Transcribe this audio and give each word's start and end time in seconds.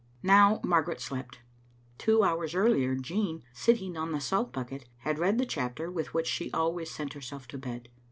Now 0.23 0.59
Margaret 0.63 0.99
slept. 0.99 1.41
Two 1.99 2.23
hours 2.23 2.55
earlier, 2.55 2.95
Jean, 2.95 3.43
sit 3.53 3.77
ting 3.77 3.95
on 3.95 4.13
the 4.13 4.19
salt 4.19 4.51
bucket, 4.51 4.85
had 5.01 5.19
read 5.19 5.37
the 5.37 5.45
chapter 5.45 5.91
with 5.91 6.11
which 6.11 6.25
she 6.25 6.51
always 6.53 6.89
sent 6.89 7.13
herself 7.13 7.47
to 7.49 7.59
bed. 7.59 7.87